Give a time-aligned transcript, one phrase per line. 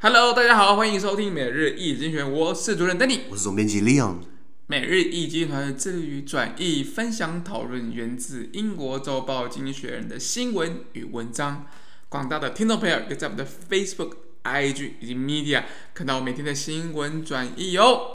[0.00, 4.18] Hello，大家好，欢迎收听每日一经济学人，我是主持人 Danny，我是总编辑 Leon。
[4.68, 11.66] 每日一经济团致力于转译、分享、讨论源自英国周报《经济学人》的新闻与文章。
[12.08, 14.12] 广大的听众朋友，可以在我们的 Facebook、
[14.44, 18.12] IG 以及 Media 看到我每天的新闻转译哟。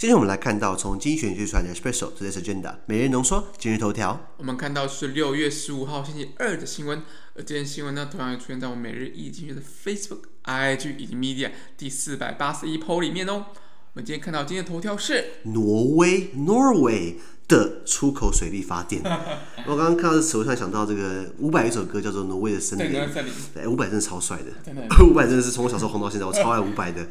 [0.00, 4.18] 今天我们来看到从经济学人出来的 Special Today's Agenda 每日浓缩今日头条。
[4.38, 7.02] 我们看到是六月十五号星期二的新闻，
[7.34, 13.44] 而这件新闻呢，同样也出现在我们每日一经济学的 Facebook、IG 以及 Media 第四百八十一 po 里面哦。
[13.52, 17.16] 我们今天看到今天的头条是挪威 Norway
[17.50, 19.02] 的出口水力发电。
[19.66, 22.86] 我刚刚看到的时候，突然想到这个伍佰有一首歌叫做《挪威的森林》。
[23.52, 24.72] 对，伍佰真的超帅的。
[25.04, 27.06] 伍佰 真的是从我小时候红到现在，我 超爱伍佰的。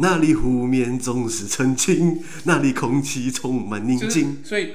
[0.00, 4.38] 那里湖面总是澄清，那里空气充满宁静。
[4.42, 4.72] 所以，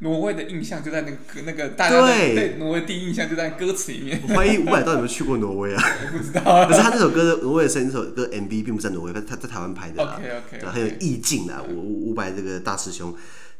[0.00, 4.20] 挪威的印象就在那个那个大家对挪威第一印象就在歌词里面。
[4.28, 5.82] 我怀疑伍佰到底有没有去过挪威啊？
[6.12, 6.66] 我不知道。
[6.66, 10.02] 可是他那首歌的《挪威的森林》这首歌 MV 并不在挪威，他他在台湾拍的。
[10.02, 10.66] OK OK。
[10.66, 13.14] 很有意境啊，伍伍佰这个大师兄。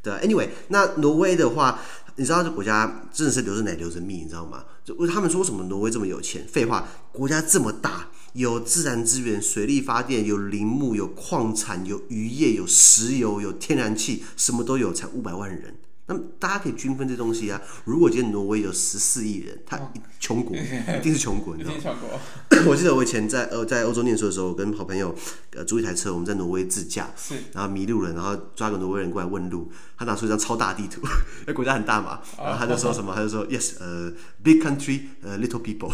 [0.05, 1.81] 对，Anyway，那挪威的话，
[2.17, 4.63] 你知道这国家真的是留着奶留着蜜，你知道吗？
[4.85, 6.47] 就他们说什么挪威这么有钱？
[6.47, 15.77] 废话，国家这么大，有自然资源，水力发电，有林木，有矿产，有渔业，有石油，有天然气，什么都有，才五百万人。
[16.07, 17.61] 那么大家可以均分这东西啊。
[17.85, 19.79] 如果今天挪威有十四亿人，他
[20.21, 21.99] 穷国 一定是穷国，你知道吗？
[22.67, 25.15] 我记得我以前在呃在欧洲念书的时候，我跟好朋友
[25.55, 27.11] 呃租一台车，我们在挪威自驾，
[27.53, 31.01] 然后迷路了，然后抓个挪威人过来问路，他拿出一张超大地图，
[31.47, 35.91] 那国家很大嘛，然后他就说什么，他就说 yes，呃，big country，呃，little people，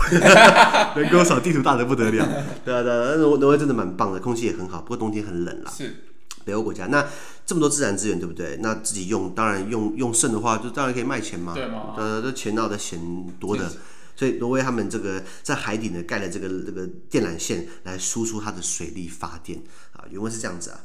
[0.99, 2.27] 人跟我说地图大的不得了，
[2.65, 5.71] 对啊对啊，挪挪威真的蛮棒的，空气也很好，不过冬天很冷啦。
[5.71, 6.05] 是。
[6.51, 7.07] 北欧国家，那
[7.47, 8.59] 这么多自然资源，对不对？
[8.61, 11.55] 那自己用，当然用用剩的话，就当然可以卖钱嘛。
[11.55, 11.95] 对嘛？
[11.97, 12.99] 呃，这钱闹得钱
[13.39, 13.71] 多的，
[14.17, 19.63] 所以挪威他们这个在海底呢盖了这个这个电缆线来输出它的水力发电
[19.93, 20.05] 啊。
[20.11, 20.81] 原文是这样子啊。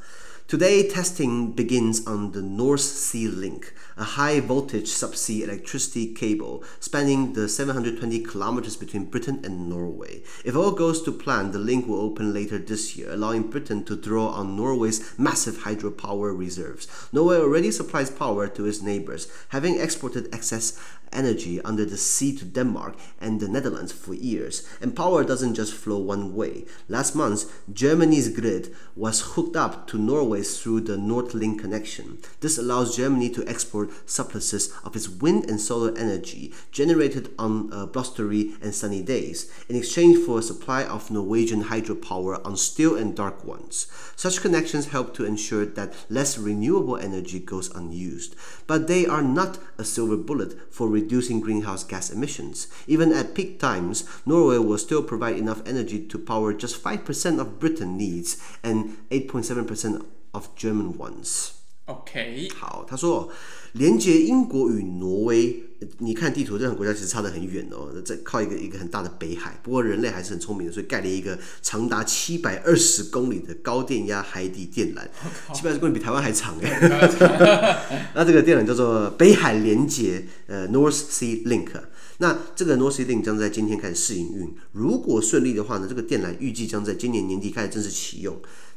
[0.48, 7.50] Today, testing begins on the North Sea Link, a high-voltage subsea electricity cable spanning the
[7.50, 10.22] 720 kilometers between Britain and Norway.
[10.44, 13.96] If all goes to plan, the link will open later this year, allowing Britain to
[13.96, 16.88] draw on Norway's massive hydropower reserves.
[17.12, 20.80] Norway already supplies power to its neighbors, having exported excess
[21.12, 24.68] energy under the sea to Denmark and the Netherlands for years.
[24.82, 26.66] And power doesn't just flow one way.
[26.88, 29.98] Last month, Germany's grid was hooked up to
[30.36, 32.18] Norway's through the NordLink connection.
[32.42, 37.86] This allows Germany to export surpluses of its wind and solar energy generated on uh,
[37.86, 43.16] blustery and sunny days in exchange for a supply of Norwegian hydropower on still and
[43.16, 43.88] dark ones.
[44.18, 48.36] Such connections help to ensure that less renewable energy goes unused,
[48.68, 52.68] but they are not a silver bullet for reducing greenhouse gas emissions.
[52.88, 57.58] Even at peak times, Norway will still provide enough energy to power just 5% of
[57.58, 61.50] Britain needs and 8.7% of German ones.
[61.86, 63.32] OK，好，他说
[63.74, 65.62] 连接英国与挪威，
[66.00, 69.60] 你看地图，这两个国家其实差得很远哦，在靠一个一个很大的北海。
[69.62, 75.02] 不过人类还是很聪明的，所以盖了一个长达七百二十公里的高电压海底电缆，
[75.54, 78.10] 七百二十公里比台湾还长哎。
[78.16, 81.70] 那这个电缆叫做北海连接，呃，North Sea Link。
[82.18, 88.36] 那这个 North Sea Link 将在今天开始试营运，如果顺利的话呢，这个电缆预计将在今年年底开始正式启用。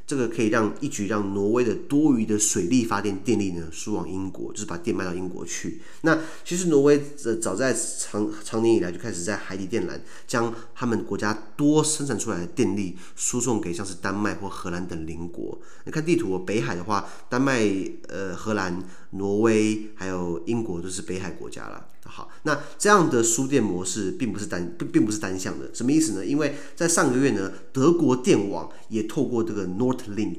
[0.09, 5.83] 这个可以让一举让挪威的多余的水力发电电力呢输往英国，就是把电卖到英国去。
[6.01, 15.61] 那其实挪威呃早在长长年以来就开始在海底电缆将他们国家多生产出来的电力输送给像是丹麦或荷兰等邻国。
[15.85, 17.69] 你看地图，北海的话，丹麦、
[18.09, 21.87] 呃荷兰、挪威还有英国都是北海国家了。
[22.11, 26.25] 好，那这样的输电模式并不是单并并不是单向的，什么意思呢？
[26.25, 30.39] 因为在上个月呢，德国电网也透过这个 NordLink，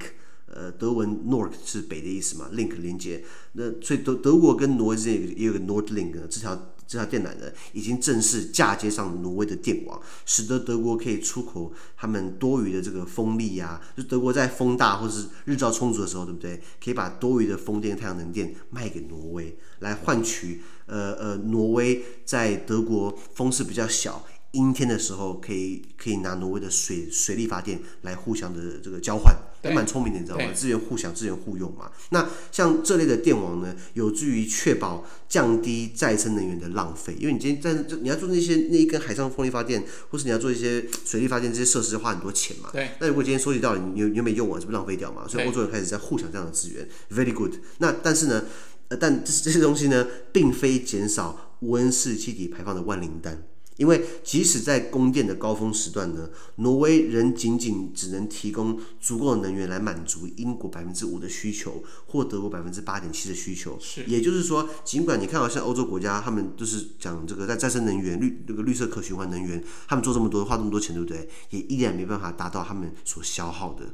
[0.53, 3.23] 呃，德文 Nord 是北的意思嘛，Link 连接，
[3.53, 16.59] 那所以德德国跟挪威之间也有也有个 NordLink 这条这条电缆呢，已经正式嫁接上挪威的电网，使得德国可以出口他们多余的这个风力呀、啊，就德国在风大或是日照充足的时候，对不对？
[16.83, 20.61] 可以把多余的风电、太阳能电卖给挪威，来换取。
[20.91, 30.51] 呃呃，挪威在德国风势比较小，阴天的时候可以可以拿挪威的水水力发电来互相的这个交换，还蛮聪明的，你知道吗？
[30.51, 31.91] 资源互享，资源互用嘛。
[32.09, 42.69] 那像这类的电网呢，有助于确保降低再生能源的浪费，因为你今天在你要做那些那一根海上风力发电，或是你要做一些水力发电这些设施，花很多钱嘛。
[42.73, 42.89] 对。
[42.99, 45.27] 那如果今天收集到你你又没用完，是不是浪费掉嘛？
[45.27, 47.53] 所以欧洲人开始在互享这样的资源，very good。
[47.77, 48.45] 那但是呢，
[48.87, 53.43] 呃，但这这些东西呢，并非减少温室气体排放的万灵丹。
[53.79, 63.77] 因为即使在供电的高峰时段呢，挪威仍仅仅只能提供足够的能源来满足英国百分之五的需求，或德国百分之八点七的需求。
[63.79, 71.29] 是，也就是说，尽管你看好像欧洲国家，他们都是讲这个在再生能源、绿这个绿色可循环能源，他们做这么多，花这么多钱，对不对？
[71.51, 73.93] 也依然没办法达到他们所消耗的。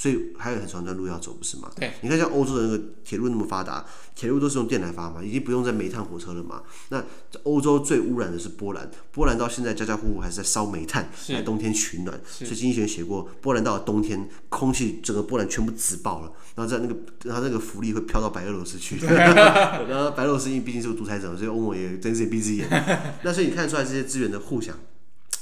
[0.00, 1.70] 所以还有很长一段路要走，不是吗？
[1.76, 6.62] 对，你看像欧洲的那个铁路那么发达，铁路都是用电来发嘛，已经不用在煤炭火车了嘛。
[6.88, 7.04] 那
[7.42, 12.18] 欧洲最污染的是波兰，波兰到现在家家户户还是在烧煤炭来冬天取暖。
[12.26, 18.96] 所以经济学写过，波兰到了冬天，空气整个波兰全部紫爆了，然后在那个，然后那个福利会飘到白俄罗斯去。
[19.04, 22.66] 然后白俄罗斯因为毕竟是个独裁者，所以欧盟也睁只眼闭只眼。
[23.22, 24.78] 那所以你看出来这些资源的互享，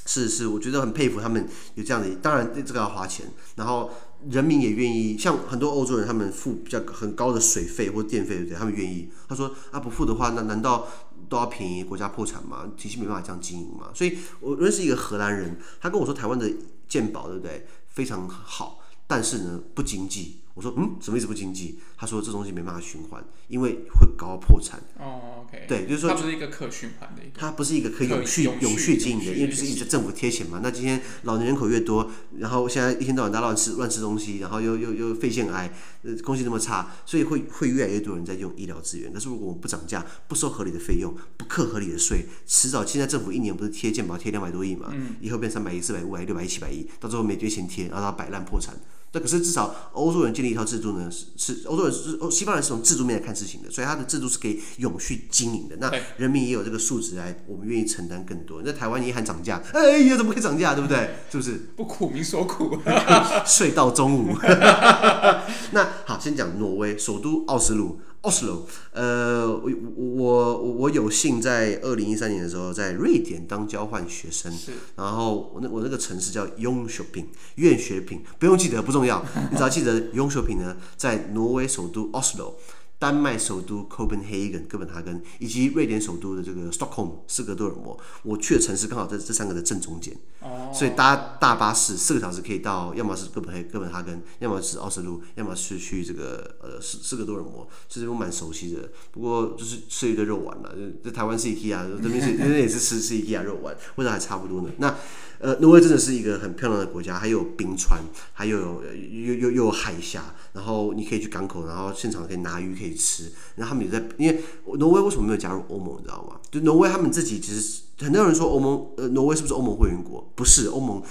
[0.04, 1.46] 是是，我觉得很佩服他们
[1.76, 2.12] 有这样的。
[2.16, 3.24] 当然这个要花钱，
[3.54, 3.88] 然后。
[4.28, 8.58] 人民也愿意，像很多欧洲人，他们付比较很高的水费或电费，对不对？
[8.58, 9.08] 他们愿意。
[9.28, 10.88] 他说啊，不付的话，那难道
[11.28, 12.68] 都要便宜，国家破产吗？
[12.76, 13.90] 体系没办法这样经营吗？
[13.94, 16.50] 所以我认识一个荷兰人，他跟我说台湾的
[16.88, 17.66] 健保，对不对？
[17.86, 20.40] 非常好，但是呢，不经济。
[20.58, 21.78] 我说嗯，什么意思不经济？
[21.96, 24.80] 他说这东西没办法循环，因为会搞到破产。
[24.98, 25.64] 哦，OK。
[25.68, 27.38] 对，就是说它不是一个可循环的一个。
[27.38, 30.58] 它不是一个可以永续永续经营的，因为就是一直政府贴钱嘛。
[30.60, 35.72] 那今天老年人口越多，然后现在一天到晚大家乱吃乱吃东西，然后又又又肺腺癌，
[36.02, 39.08] 呃，空气那么差，所以会会越来越多人在用医疗资源。
[39.12, 48.74] 但是如果我们不涨价，不收合理的费用，不课合理的税，迟早现在政府一年不是贴健保贴两百多亿嘛，嗯，以后变三百亿、四百、五百、六百亿、七百亿，到最后没这些钱贴，然后它摆烂破产。
[49.18, 55.74] 那可是至少欧洲人建立一套制度呢，是是欧洲人是欧西方人是从制度面来看事情的，所以他的制度是可以永续经营的。
[55.80, 58.62] 那人民也有这个素质来，我们愿意承担更多。
[58.64, 61.16] 那台湾你一喊涨价，哎呀，怎么可以涨价，对不对？
[61.32, 61.70] 是不是？
[61.74, 62.78] 不苦民所苦，
[63.44, 64.36] 睡到中午。
[65.72, 68.00] 那好，先讲挪威首都奥斯陆。
[68.28, 74.52] Oslo，呃，我我我有幸在二零一三年的时候在瑞典当交换学生，
[74.96, 82.54] 然后我那我那个城市叫 Jönköping，愿学品，不用记得不重要，你只要记得 Jönköping 呢，在挪威首都 Oslo。
[82.98, 98.90] 丹麦首都 Copenhagen 哥本哈根，以及瑞典首都的这个 Stockholm 斯德哥尔摩，我去的城市刚好在这三个的正中间，哦所以搭大巴士四个小时可以到，要么是哥本黑哥本哈根，要么是奥斯陆，要么是去这个呃斯斯德哥尔摩，其实我蛮熟悉的。
[99.12, 100.74] 不过就是吃一个肉丸了，
[101.04, 104.70] 在台湾是 IKEA，这边是这边也是吃吃 IKEA 肉丸， 味道还差不多呢。
[104.78, 104.92] 那
[105.40, 108.02] 呃，挪威真的是一个很漂亮的国家，还有冰川，
[108.32, 113.32] 还有又又又有海峡，然后你可以去港口，然后现场可以拿鱼可以吃。
[113.56, 114.42] 然后他们也在，因为
[114.78, 116.40] 挪威为什么没有加入欧盟，你知道吗？
[116.50, 120.30] 就挪威他们自己其实很多人说欧盟，呃，挪威是不是欧盟会员国？
[120.34, 121.02] 不是，欧盟。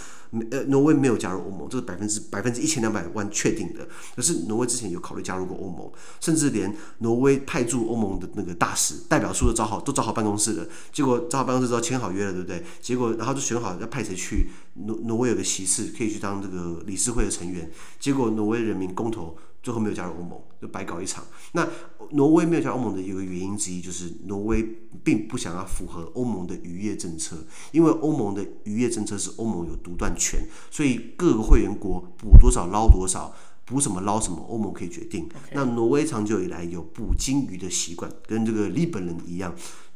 [0.51, 3.87] 呃，挪威没有加入欧盟，这是百分之百分之一千两百万确定的。
[4.13, 5.89] 可是挪威之前有考虑加入过欧盟，
[6.19, 10.67] 甚至连挪威派驻欧盟的那个大使代表处都找好，都找好办公室了。
[10.91, 12.61] 结果找好办公室之后签好约了，对不对？
[12.81, 14.49] 结果然后就选好要派谁去。
[14.73, 17.71] 挪挪威有个席次可以去当这个理事会的成员。
[17.97, 19.37] 结果挪威人民公投。
[19.67, 21.25] 最后没有加入欧盟，就白搞一场。
[21.51, 21.67] 那
[22.11, 24.63] 挪威没有加入欧盟的一个原因之一，就是挪威
[25.03, 27.35] 并不想要符合欧盟的渔业政策，
[27.73, 35.27] 因为欧盟的渔业政策是欧盟有独断权，所以各个会员国捕多少捞多少，捕什么捞什么，欧盟可以决定。
[35.51, 39.53] 那挪威长久以来有捕鲸鱼的习惯，跟这个日本人一样，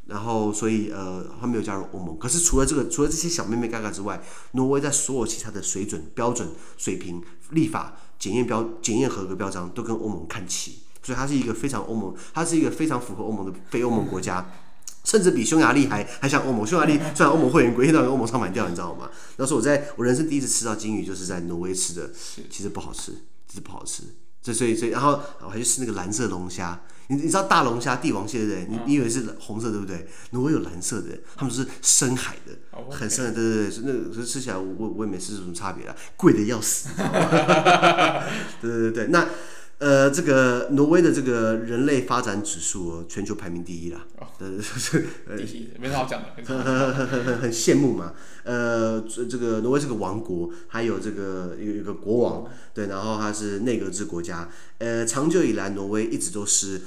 [0.07, 2.19] 然后所以呃，他没有加入欧盟。
[2.19, 7.97] 可是除了这个，除了这些小妹妹嘎嘎之外，挪威在所有其他的水准、标准、水平、立法。
[8.21, 14.47] 检验标检验合格标章都跟欧盟看齐，所以它是一个非常欧盟，它是一个非常符合欧盟的非欧盟国家，
[15.03, 16.63] 甚至比匈牙利还还像欧盟。
[16.63, 19.09] 匈牙利虽然欧盟会员国，一天到晚跟欧盟唱反调，你知道吗？
[19.37, 22.11] 那时候我在我人生第一次吃到鲸鱼，就是在挪威吃的，
[22.47, 23.11] 其实不好吃，
[23.47, 24.03] 其实不好吃。
[24.43, 26.79] 这所以所以，然后我还去吃那个蓝色龙虾。
[27.11, 28.67] 你你知道大龙虾、帝王蟹对不对？
[28.69, 30.07] 你你以为是红色对不对？
[30.31, 32.53] 挪威有蓝色的，他们是深海的，
[32.89, 33.83] 很深的，对对对。
[33.85, 36.89] 那个吃起来我我也没吃出什么差别来，贵的要死？
[38.61, 39.27] 对对对对，那。
[39.81, 44.05] 呃，这个挪威的这个人类发展指数，全球排名第一啦。
[44.19, 44.27] 哦，
[44.77, 46.27] 是第一，没什么好讲的。
[46.45, 48.13] 很很很很很羡慕嘛。
[48.43, 54.47] 呃，这个挪威是个王国，还有这个有一个国王，对，然后它是内阁制国家。
[54.77, 56.79] 呃，长久以来，挪威一直都是，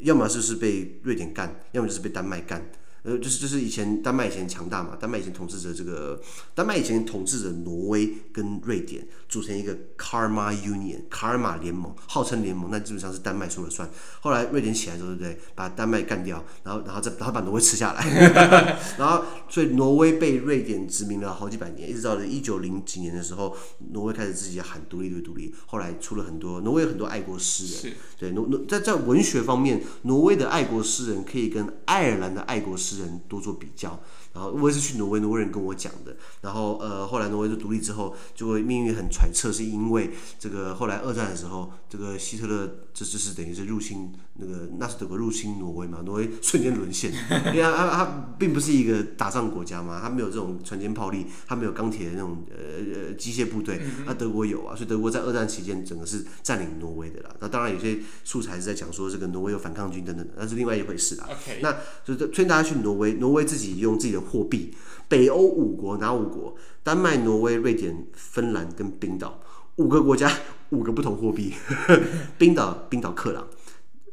[0.00, 2.64] 要么就是被瑞典干，要么就是被丹麦干。
[3.04, 6.18] 呃，就是就是以前丹麦以前强大嘛，丹麦以前统治着这个，
[6.54, 13.88] 丹麦以前统治着挪威跟瑞典，组成一个 Karma Union 卡尔玛联盟，号称联盟，那基本上是丹麦说了算。
[14.20, 15.38] 后来瑞典起来之后，对不对？
[15.54, 18.02] 把丹麦干掉，然后然后再然后把挪威吃下来，
[18.98, 23.54] 然后所以挪威被瑞典殖民了好几百年，一直到了一九零几年的时候，
[23.92, 33.98] 挪威开始自己喊独立对独立，后来出了很多挪威有很多爱国诗人，对挪挪在在文学方面，挪威的爱国诗人可以跟爱尔兰的爱国诗人多做比较，
[34.34, 36.16] 然后我也是去挪威，挪威人跟我讲的。
[36.42, 47.12] 然后呃，后来挪威就独立之后，就会命运很揣测，是因为这个后来二战的时候，这个希特勒这就是等于是入侵那个纳粹德国入侵挪威嘛，挪威 瞬间沦陷，
[47.46, 57.30] 因为他他他并不是一个打仗国家嘛，他没有这种船坚炮利，他没有钢铁的那种呃呃机械部队，那德国有啊，所以德国在二战期间整个是占领挪威的啦。
[57.40, 61.28] 那当然有些素材是在讲说这个挪威有反抗军等等，那是另外一回事啦。
[61.30, 61.60] Okay.
[61.62, 64.74] 那就推荐大家去挪威，挪威自己用自己的货币。
[65.08, 66.56] 北欧五国哪五国？
[66.82, 69.40] 丹麦、挪威、瑞典、芬兰跟冰岛
[69.76, 70.30] 五个国家，
[70.70, 71.52] 五个不同货币。
[72.38, 73.46] 冰岛冰岛克朗，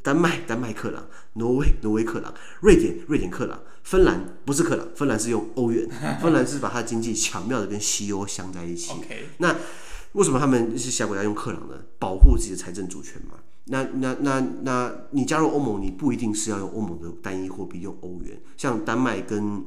[0.04, 5.90] 丹麦丹麦克朗，挪威挪威克朗，瑞典瑞典克朗，芬兰不是克朗，芬兰是用欧元。
[6.22, 8.94] 芬兰是把它的经济巧妙的跟西欧镶在一起。
[9.38, 9.56] 那
[10.14, 11.76] 为什么他们是小国家用克朗呢？
[11.98, 13.38] 保护自己的财政主权嘛。
[13.66, 18.42] 那那那那你加入欧盟，你不一定是要用欧盟的单一货币，用欧元。
[18.58, 19.64] 像丹麦跟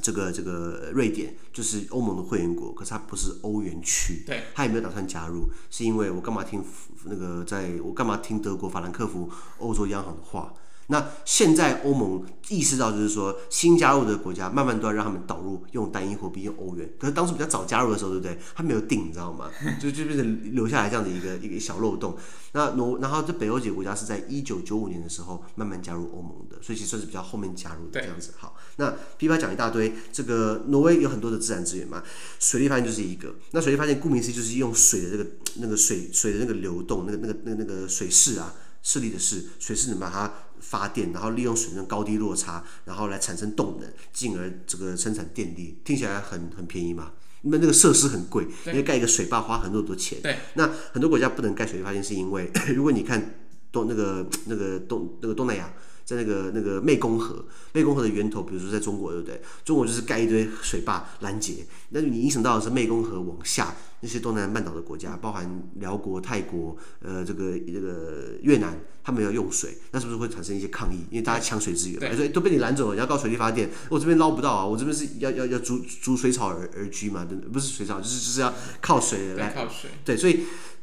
[0.00, 6.64] 这个这个瑞典就是欧盟的会员国，可是它不是欧元区，对，它也没有打算加入，是因为我干嘛听
[7.04, 10.54] 那个在我干嘛听德国法兰克福欧洲央行的话？
[10.90, 16.90] 那现在欧盟意识到，就是说新加入的国家慢慢都要让他们导入用单一货币，用欧元。
[16.98, 18.38] 可是当初比较早加入的时候，对不对？
[18.54, 19.50] 他没有定，你知道吗？
[19.78, 22.16] 就就变成留下来这样的一个一个小漏洞。
[22.52, 28.32] 那挪，然后这北欧几个国家是在一九九五年的时候慢慢加入欧盟的，所以其实算是比较后面加入的这样子。
[28.38, 32.02] 好，那噼啪讲一大堆，这个挪威有很多的自然资源嘛，
[32.40, 33.34] 水力发电就是一个。
[33.50, 35.26] 那水力发电顾名思义就是用水的这个
[35.56, 38.54] 那个水水的那个流动，那个那个那个那个水势啊。
[38.82, 47.12] 势力的是，水是能把它发电，然后利用水的高低落差，然后来产生动能，进而这个生产电力，听起来很很便宜嘛？
[47.42, 50.20] 因为那个设施很贵，因为盖一个水坝花很多很多钱。
[50.22, 50.38] 对。
[50.54, 53.34] 那很多国家不能盖水力发电，是因为 如果你看
[53.70, 55.72] 东那个那个东那个东南亚。
[56.08, 59.38] 在那个那个湄公河，湄公河的源头，比如说在中国，对不对？
[59.62, 71.00] 中国就是盖一堆水坝拦截，那你影响到的是湄公河往下那些东南半岛的国家，包含辽国、泰国，呃，这个这个越南，他们要用水，那是不是会产生一些抗议？
[71.10, 77.28] 因为大家抢水资源，所以都被你拦走了，你要搞水力发电，我这边捞不到啊，我这边是要要要逐逐水草而而居嘛？
[77.52, 80.40] 不是水草，就是就是要靠水来靠水，对，所以。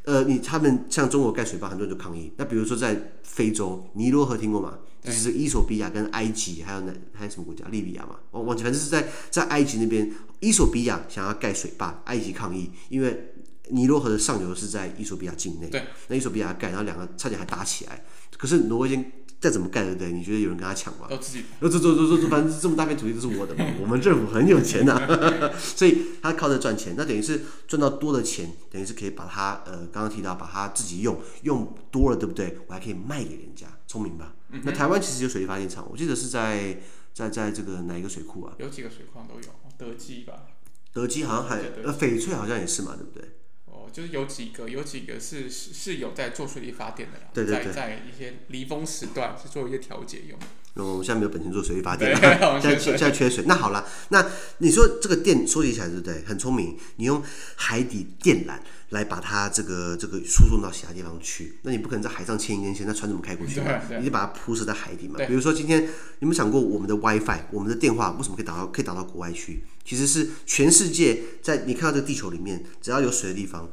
[0.08, 2.32] 呃，你他们像中国盖水坝，很多人就抗议。
[2.38, 4.77] 那比如说在非洲，尼罗河听过吗？
[5.06, 7.66] 就是伊索比亚跟埃及，还有哪还有什么国家？
[7.70, 13.34] 利比亚嘛，我忘记，反正是在在埃及那边，伊索比亚想要盖水坝，埃及抗议，因为
[13.70, 15.70] 尼罗河的上游是在伊索比亚境内。
[15.70, 18.04] 对，那伊索比亚盖，然后两个差点还打起来。
[18.38, 19.12] 可是挪威先。
[19.38, 20.12] 再怎么盖对不对？
[20.12, 21.06] 你觉得有人跟他抢吗？
[21.08, 21.44] 都自己。
[21.62, 23.64] 这这这这，反正这么大片土地都是我的嘛。
[23.80, 26.96] 我们政府很有钱呐、 啊， 所以他靠着赚钱。
[26.98, 32.58] 那等于是赚到多的钱，等于是可以把它呃，刚刚提到把它自己用用多了，对不对？
[32.66, 34.34] 我还可以卖给人家，聪明吧？
[34.56, 36.80] 嗯、那台湾其实有水力发电厂，我记得是在
[37.14, 38.56] 在在这个哪一个水库啊？
[38.58, 40.48] 有几个水矿都有，德基吧？
[40.94, 43.38] 德基好像还呃翡翠好像也是嘛，对不对？
[43.66, 50.40] 哦就是有几个，有几个是是是有在做水力发电的啦，对对对，在在一些离峰时段是做一些调节用
[50.75, 50.84] 的。
[50.84, 52.20] 那我们现在没有本钱做水力发电了，
[52.62, 53.46] 现在现在缺水。
[53.48, 54.25] 那好了，那
[54.60, 56.24] 你说这个电收集起来对不对？
[56.27, 57.24] 很聪明，你用
[57.55, 61.60] 海底电缆来把它这个这个输送到其他地方去。
[61.63, 63.82] 那你不可能在海上牵一根线，那船怎么开过去嘛？
[64.00, 65.17] 你得把它铺设在海底嘛。
[65.25, 65.88] 比如说今天你
[66.20, 69.63] 有没有想过，我们的 WiFi，我们的电话为什么可以打到可以打到国外去？
[69.86, 73.70] 其实是全世界在你看到这个地球里面，只要有水的地方。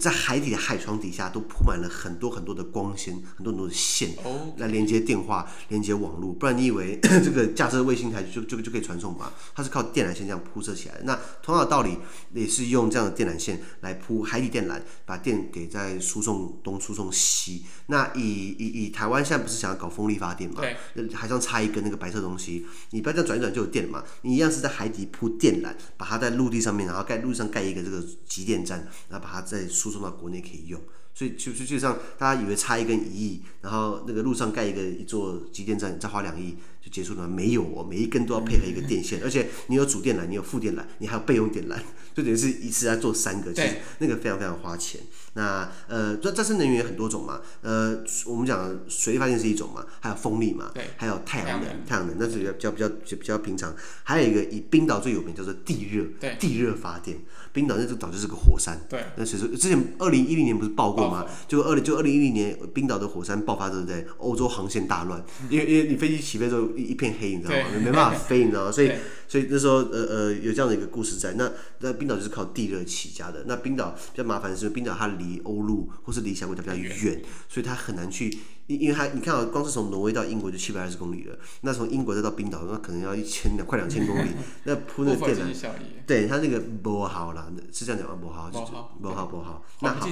[0.00, 4.16] 在海底的海床底下都铺满了很多很多的光纤，很多很多的线
[4.56, 6.32] 来连接电话、连接网络。
[6.32, 9.30] 不然你以为 这个架设卫星台就就就可以传送吗？
[9.54, 11.02] 它是靠电缆线这样铺设起来的。
[11.04, 11.98] 那同样的道理，
[12.32, 17.66] 也是用这样的电缆线来铺海底电缆，把电给在输送东、输送西。
[17.88, 20.62] 那以以以台湾现在不是想要搞风力发电吗？
[20.62, 24.02] 对，海上插一根那个白色东西，你不要这样转一转就有电了嘛？
[24.22, 28.78] 你一样是在海底铺电缆，把它在陆地上面，然后盖陆地上盖一个这个集电站，
[29.10, 29.68] 然后把它再。
[29.74, 30.80] 输送到国内可以用，
[31.14, 37.34] 所以就就就像大家以为差一根一亿，然后那个路上盖一个一座集电站再花两亿，就结束了吗？
[37.34, 41.76] 没有哦，每一根都要配合一个电线，而且你有主电缆，你有副电缆，你还有备用电缆，
[42.14, 45.00] 就等于是一次要做三个，其实那个非常非常花钱。
[45.36, 53.74] 那呃，这再生能源有很多种嘛，呃，我们讲水力发电是一种嘛，还有风力嘛，对，还有太阳能，太阳能那是比较比较比较比较平常。
[54.04, 57.18] 还有一个以冰岛最有名叫做地热，对，地热发电。
[57.54, 59.00] 冰岛那这个岛就是个火山，对。
[59.16, 61.24] 那其实之前二零一零年不是爆过吗？
[61.46, 64.04] 就二零就二零一零年冰岛的火山爆发，对不对？
[64.18, 67.64] 欧洲航线大乱，因为因为你飞机起飞之后一一片黑，你知道吗？
[67.78, 68.72] 没办法飞，你知道吗？
[68.72, 68.90] 所以
[69.28, 71.34] 所以那时候呃呃有这样的一个故事在。
[71.34, 73.44] 那那冰岛就是靠地热起家的。
[73.46, 78.36] 那冰岛比较麻烦的是，冰岛它离欧陆或是离小国家比较远，所以它很难去。
[78.66, 84.30] 因因为它你看啊，光是从挪威到英国就七百二十公里了，那从英国再到冰岛，那可能要一千两快两千公里。
[84.64, 85.70] 那铺那个电缆，
[86.06, 88.16] 对它那个不好啦，是这样讲吗？
[88.20, 89.62] 不好，不好，不好，不好。
[89.80, 90.08] 那好，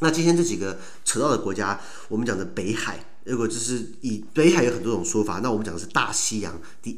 [0.00, 2.98] 那今天这几个扯到的国家，我们讲的北海。
[3.24, 6.92] 如果就是以北海有很多种说法，那我们讲的是大西洋，the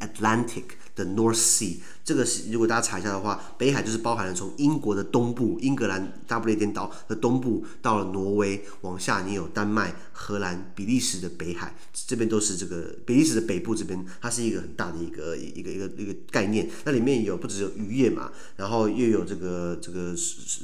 [0.95, 1.77] Atlantic，the North Sea。
[2.05, 16.69] 这个是如果大家查一下的话，北海就是包含了从英国的东部，英格兰大不列颠岛的东部到了挪威，往下你有丹麦、荷兰、比利时的北海，这边都是这个比利时的北部这边，它是一个很大的一个一个一个一个概念。
[16.85, 20.15] 那里面有不只有渔业嘛，然后又有这个这个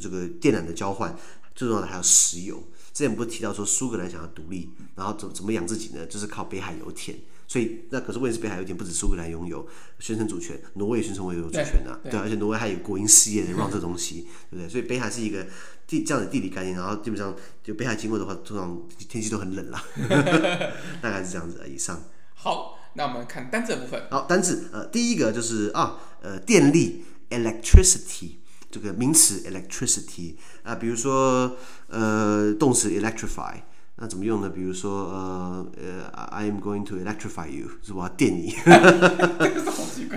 [0.01, 1.17] 这个电缆的交换，
[1.55, 2.63] 最重要的还有石油。
[2.93, 6.05] 之前不是提到说苏格兰想要独立，然后怎怎么养自己呢？
[6.07, 7.17] 就是靠北海油田。
[7.49, 9.67] 所以那可是问题是北海有点不止苏格兰拥有，
[9.99, 11.99] 宣称主权，挪威也宣称我有主权啊。
[12.03, 14.69] 对，对，而且挪威还有国营事业在 run 这东西，对不对？
[14.69, 15.47] 所以北海是一个
[15.87, 16.77] 地这样的地理概念。
[16.77, 19.83] 然后基本上就北海经过的话，通常天气都很冷啦，
[21.01, 21.65] 大概是这样子。
[21.67, 22.03] 以上。
[22.35, 24.03] 好，那我们看单字的部分。
[24.11, 28.33] 好，单字呃，第一个就是啊呃电力 electricity。
[28.71, 33.55] 这个名词 electricity 啊，比如说呃动词 electrify，
[34.01, 34.49] 那怎么用呢？
[34.49, 38.53] 比如说呃呃，I am going to electrify you，是我要电你。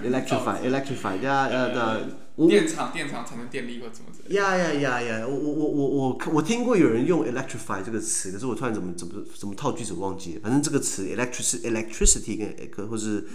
[0.03, 2.07] electrify electrify 呀呀的，
[2.47, 4.31] 电场电场产生电力或怎么怎么。
[4.33, 10.41] 呀呀呀呀，我我我我我听过有人用 electrify 这个词，可是我突然怎么怎么怎么套句子忘记了。
[10.43, 12.37] 反正这个词 electric electricity
[12.69, 13.27] 跟或是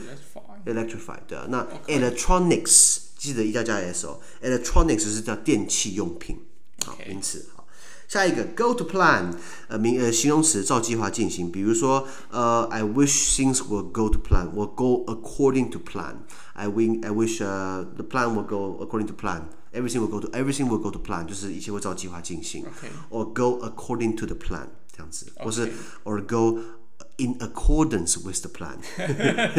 [0.65, 2.99] electrify 对啊，那 electronics。
[3.17, 6.39] 记得一定要加 s 哦，electronics 是叫电器用品，
[6.85, 7.49] 好名词。
[7.57, 7.66] 好，
[8.08, 9.32] 下一个 go to plan，
[9.68, 11.52] 呃名呃形容词照计划进行。
[11.52, 18.04] 比如说呃，I wish things will go to plan，will go according to plan。I win I wish uh the
[18.04, 22.66] plan will go according to plan。Everything will go to everything will go to plan，就是一切会照计划进行。
[23.10, 25.72] or go according to the plan 这样子，或是
[26.04, 28.78] or go。In accordance with the plan，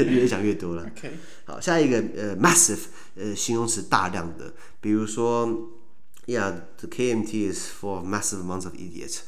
[0.03, 0.85] 越讲越多了。
[0.87, 1.11] Okay.
[1.45, 2.81] 好，下一个呃，massive，
[3.15, 5.49] 呃，形容词大量的，比如说。
[6.28, 9.20] Yeah, the KMT is for massive amounts of idiots。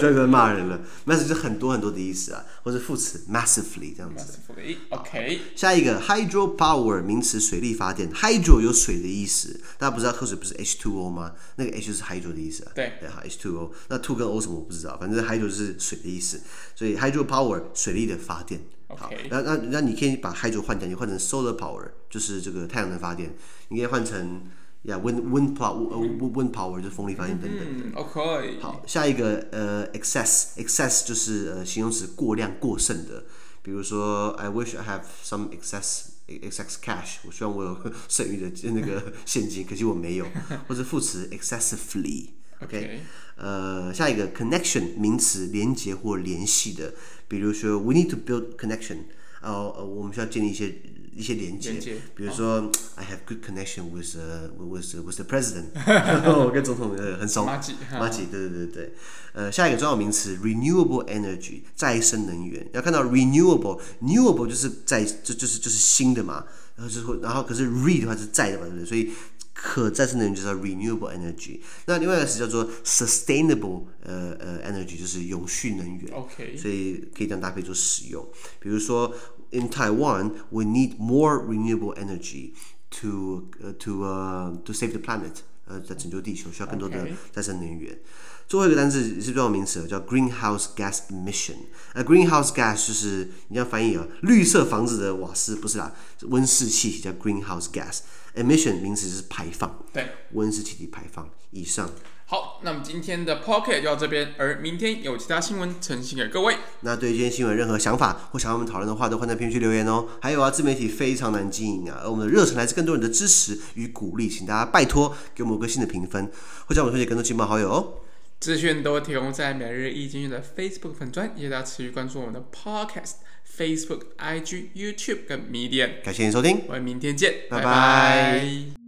[0.00, 4.40] 这个骂人了，massive 是很多很多的意思啊，或者副词 massively 这样子。
[4.88, 5.40] OK。
[5.54, 11.32] 下一个 hydropower 名词水力发电，hydro 有水的意思，大家不知道喝水不是 H2O 吗？
[11.54, 12.72] 那个 H 就是 hydro 的意思啊。
[12.74, 12.94] 对。
[12.98, 13.70] 对哈，H2O。
[13.86, 16.40] 那 two 跟 O 什么我不知道，反正 hydro 就是水的意思，
[16.74, 18.60] 所以 hydropower 水力的发电。
[18.88, 23.32] 好，那那那你可以把 hydro 换掉，你换成 solar power，就是这个太阳能发电，
[23.68, 24.42] 你可以换成。
[24.86, 27.86] Yeah, wind wind power, wind power 就是风力发电等等的。
[27.86, 28.60] 嗯，OK。
[28.60, 33.24] 好，下一个呃，excess excess 就是呃形容词过量过剩的，
[33.62, 37.76] 比如说 I wish I have some excess excess cash，我希望我有
[38.08, 40.26] 剩余的那个现金，可惜我没有。
[40.68, 42.28] 或者副词 excessively。
[42.62, 43.00] OK。
[43.38, 46.94] 呃，下一个 connection 名词连接或联系的，
[47.26, 48.98] 比如说 We need to build connection，
[49.46, 50.74] 呃呃，我们需要建立一些。
[51.16, 51.72] 一些连接，
[52.14, 55.68] 比如说、哦、I have good connection with uh, with with the president，
[56.44, 58.66] 我跟总统呃很熟，马吉，马吉，对对对。
[58.66, 58.92] 对，
[59.32, 66.44] 呃，下一个重要名词 renewable energy 再生能源，要看到 renewable，renewable 就是在就就是就是新的嘛，
[66.76, 68.84] 然后就会然后可是 re 的话是在的嘛，对不对？
[68.84, 69.10] 所以
[69.54, 71.60] 可再生能源就叫 renewable energy。
[71.86, 78.22] 那另外一个词叫做 sustainable，呃呃 energy 就是永续能源，OK，所以可以这样搭配做使用，
[78.60, 79.14] 比如说。
[79.51, 82.53] In Taiwan, we need more renewable energy
[83.01, 83.49] to
[83.79, 85.41] to uh to save the planet.
[85.65, 87.99] 呃，在拯救地球需要更多的再生能源。
[88.47, 91.55] 最后一个单词是重要名词，叫 greenhouse gas emission。
[91.93, 97.99] 呃，greenhouse gas 就是你要翻译啊，绿色房子的瓦斯不是啦，温室气体叫 greenhouse gas
[98.35, 101.29] emission，名词就是排放，对，温室气体排放。
[101.51, 101.89] 以上。
[102.28, 106.56] 好，那么今天的 Podcast 就到这边，而明天有其他新闻呈现给各位。
[106.80, 110.08] 那对于今天新闻任何想法或想要我们讨论的话，都欢迎在评论区留言哦。
[110.20, 116.28] 还有啊，自媒体非常难经营啊，而我们的热忱来自更多人的支持与鼓励，请大家拜托给我们五颗星的评分，
[116.66, 117.94] 或者我们推荐更多亲朋好友哦。
[118.40, 123.18] 资讯都提供在每日一经济的 Facebook 粉专，也大家持续关注我们的 Podcast、
[123.56, 126.02] Facebook、IG、YouTube 跟 Medium。
[126.02, 127.62] 感谢您收听，我们明天见，拜拜。
[127.62, 128.85] 拜拜。